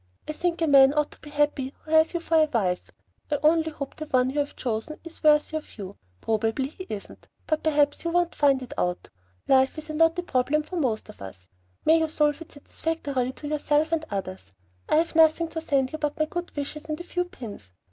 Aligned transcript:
I 0.27 0.31
think 0.33 0.63
a 0.63 0.67
man 0.67 0.95
ought 0.95 1.11
to 1.11 1.19
be 1.21 1.29
happy 1.29 1.75
who 1.83 1.91
has 1.91 2.15
you 2.15 2.19
for 2.19 2.33
a 2.33 2.49
wife. 2.51 2.89
I 3.31 3.37
only 3.43 3.69
hope 3.69 3.95
the 3.95 4.07
one 4.07 4.31
you 4.31 4.39
have 4.39 4.55
chosen 4.55 4.99
is 5.03 5.21
worthy 5.21 5.55
of 5.57 5.77
you. 5.77 5.95
Probably 6.21 6.69
he 6.69 6.87
isn't, 6.89 7.27
but 7.45 7.61
perhaps 7.61 8.03
you 8.03 8.09
won't 8.09 8.33
find 8.33 8.63
it 8.63 8.73
out. 8.79 9.11
Life 9.47 9.77
is 9.77 9.91
a 9.91 9.93
knotty 9.93 10.23
problem 10.23 10.63
for 10.63 10.77
most 10.79 11.09
of 11.09 11.21
us. 11.21 11.45
May 11.85 11.99
you 11.99 12.09
solve 12.09 12.41
it 12.41 12.51
satisfactorily 12.51 13.33
to 13.33 13.47
yourself 13.47 13.91
and 13.91 14.03
others! 14.09 14.53
I 14.89 14.95
have 14.95 15.13
nothing 15.15 15.49
to 15.49 15.61
send 15.61 15.95
but 15.99 16.17
my 16.17 16.25
good 16.25 16.49
wishes 16.55 16.85
and 16.85 16.99
a 16.99 17.03
few 17.03 17.25
pins. 17.25 17.71